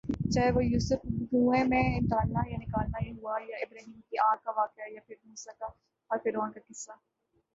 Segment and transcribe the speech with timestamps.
[0.33, 4.37] چاہے وہ یوسف ؑ کو کنویں میں ڈالنا یا نکالنا ہوا یا ابراھیمؑ کی آگ
[4.43, 5.67] کا واقعہ یا پھر موسیؑ کا
[6.09, 6.91] اور فرعون کا قصہ